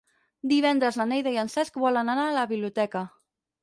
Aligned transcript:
Divendres 0.53 0.97
na 1.01 1.07
Neida 1.13 1.35
i 1.37 1.39
en 1.43 1.53
Cesc 1.59 1.81
volen 1.87 2.13
anar 2.17 2.29
a 2.33 2.37
la 2.41 2.51
biblioteca. 2.57 3.09